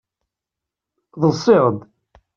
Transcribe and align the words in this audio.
Ḍsiɣ-d. 1.23 1.77